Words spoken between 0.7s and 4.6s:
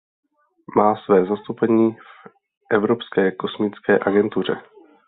Má své zastoupení v Evropské kosmické agentuře.